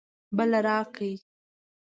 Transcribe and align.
بله 0.37 0.59
راکړئ 0.67 1.13